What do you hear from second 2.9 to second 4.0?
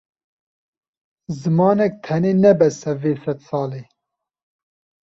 e vê sedsalê.